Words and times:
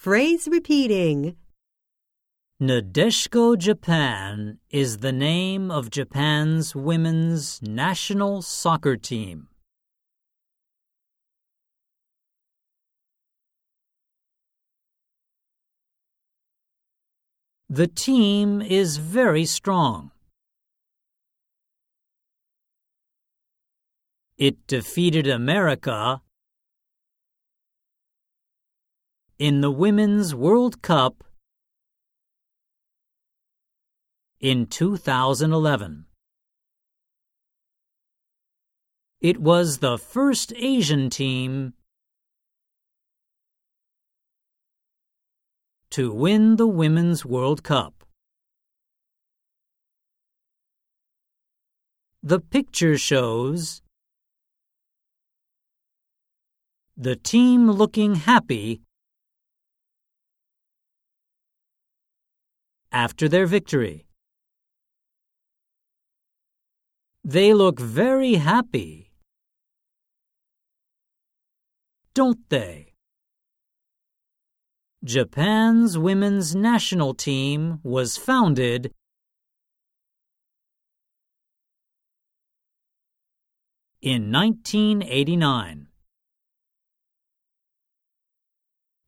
Phrase 0.00 0.48
repeating. 0.50 1.36
Nadeshiko 2.58 3.58
Japan 3.58 4.58
is 4.70 4.96
the 5.04 5.12
name 5.12 5.70
of 5.70 5.90
Japan's 5.90 6.74
women's 6.74 7.60
national 7.60 8.40
soccer 8.40 8.96
team. 8.96 9.48
The 17.68 17.86
team 17.86 18.62
is 18.62 18.96
very 18.96 19.44
strong. 19.44 20.12
It 24.38 24.66
defeated 24.66 25.26
America 25.26 26.22
in 29.40 29.62
the 29.62 29.70
Women's 29.70 30.34
World 30.34 30.82
Cup 30.82 31.24
in 34.38 34.66
2011. 34.66 36.04
It 39.22 39.40
was 39.40 39.78
the 39.78 39.96
first 39.96 40.52
Asian 40.54 41.08
team 41.08 41.72
to 45.88 46.12
win 46.12 46.56
the 46.56 46.66
Women's 46.66 47.24
World 47.24 47.62
Cup. 47.62 48.04
The 52.22 52.40
picture 52.40 52.98
shows 52.98 53.80
the 56.94 57.16
team 57.16 57.70
looking 57.70 58.16
happy 58.16 58.82
after 62.92 63.28
their 63.28 63.46
victory. 63.46 64.06
They 67.24 67.52
look 67.54 67.78
very 67.78 68.34
happy. 68.34 69.10
Don't 72.14 72.48
they? 72.48 72.94
Japan's 75.04 75.96
women's 75.96 76.54
national 76.54 77.14
team 77.14 77.80
was 77.82 78.16
founded 78.16 78.92
in 84.02 84.32
1989. 84.32 85.86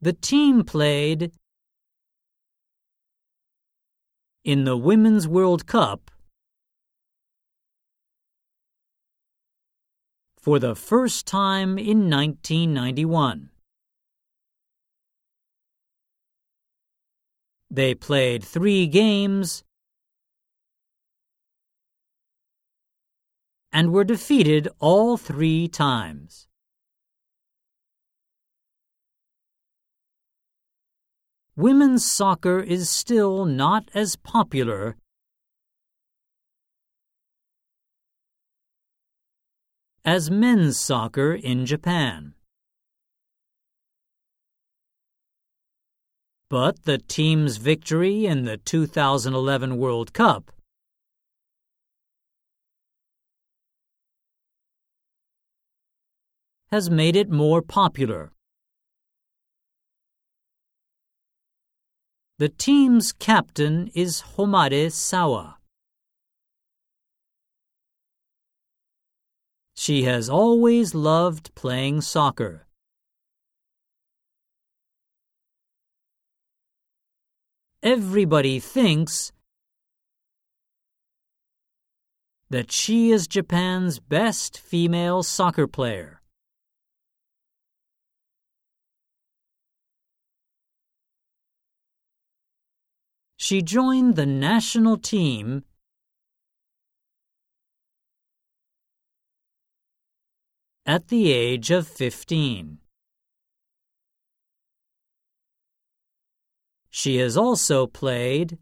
The 0.00 0.12
team 0.12 0.64
played 0.64 1.32
in 4.46 4.62
the 4.62 4.76
Women's 4.76 5.26
World 5.26 5.66
Cup 5.66 6.08
for 10.38 10.60
the 10.60 10.76
first 10.76 11.26
time 11.26 11.76
in 11.76 12.08
1991. 12.08 13.50
They 17.68 17.92
played 17.96 18.44
three 18.44 18.86
games 18.86 19.64
and 23.72 23.90
were 23.90 24.04
defeated 24.04 24.68
all 24.78 25.16
three 25.16 25.66
times. 25.66 26.46
Women's 31.56 32.12
soccer 32.12 32.58
is 32.60 32.90
still 32.90 33.46
not 33.46 33.88
as 33.94 34.14
popular 34.16 34.96
as 40.04 40.30
men's 40.30 40.78
soccer 40.78 41.32
in 41.32 41.66
Japan. 41.66 42.34
But 46.48 46.84
the 46.84 46.98
team's 46.98 47.56
victory 47.56 48.26
in 48.26 48.44
the 48.44 48.58
2011 48.58 49.78
World 49.78 50.12
Cup 50.12 50.52
has 56.70 56.88
made 56.90 57.16
it 57.16 57.30
more 57.30 57.62
popular. 57.62 58.35
The 62.38 62.50
team's 62.50 63.12
captain 63.12 63.90
is 63.94 64.22
Homare 64.36 64.92
Sawa. 64.92 65.56
She 69.74 70.02
has 70.02 70.28
always 70.28 70.94
loved 70.94 71.54
playing 71.54 72.02
soccer. 72.02 72.66
Everybody 77.82 78.60
thinks 78.60 79.32
that 82.50 82.70
she 82.70 83.12
is 83.12 83.26
Japan's 83.26 83.98
best 83.98 84.58
female 84.58 85.22
soccer 85.22 85.66
player. 85.66 86.20
She 93.46 93.62
joined 93.62 94.16
the 94.16 94.26
national 94.26 94.96
team 94.96 95.62
at 100.84 101.06
the 101.06 101.30
age 101.30 101.70
of 101.70 101.86
15. 101.86 102.78
She 106.90 107.18
has 107.18 107.36
also 107.36 107.86
played 107.86 108.58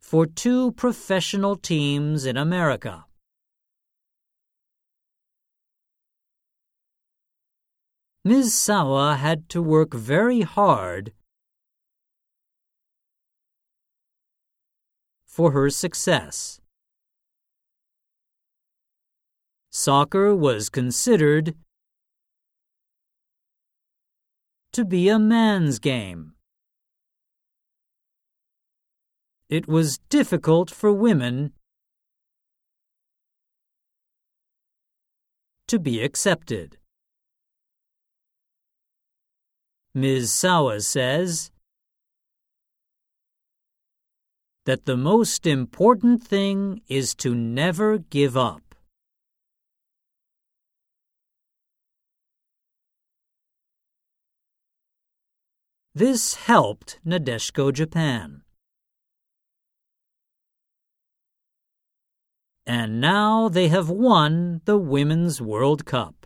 for 0.00 0.26
two 0.26 0.72
professional 0.72 1.54
teams 1.54 2.24
in 2.24 2.36
America. 2.36 3.04
Ms. 8.26 8.54
Sawa 8.54 9.16
had 9.16 9.50
to 9.50 9.60
work 9.60 9.92
very 9.92 10.40
hard 10.40 11.12
for 15.26 15.50
her 15.50 15.68
success. 15.68 16.58
Soccer 19.70 20.34
was 20.34 20.70
considered 20.70 21.54
to 24.72 24.86
be 24.86 25.10
a 25.10 25.18
man's 25.18 25.78
game. 25.78 26.32
It 29.50 29.68
was 29.68 29.98
difficult 30.08 30.70
for 30.70 30.92
women 30.92 31.52
to 35.68 35.78
be 35.78 36.00
accepted. 36.00 36.78
Ms. 39.94 40.32
Sawa 40.32 40.80
says 40.80 41.52
that 44.66 44.86
the 44.86 44.96
most 44.96 45.46
important 45.46 46.22
thing 46.22 46.80
is 46.88 47.14
to 47.14 47.34
never 47.34 47.98
give 47.98 48.36
up. 48.36 48.74
This 55.94 56.34
helped 56.34 56.98
Nadeshiko 57.06 57.72
Japan. 57.72 58.42
And 62.66 63.00
now 63.00 63.48
they 63.48 63.68
have 63.68 63.90
won 63.90 64.60
the 64.64 64.76
Women's 64.76 65.40
World 65.40 65.84
Cup. 65.84 66.23